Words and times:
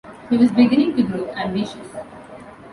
He 0.31 0.37
was 0.37 0.49
beginning 0.51 0.95
to 0.97 1.03
grow 1.03 1.29
ambitious. 1.35 1.87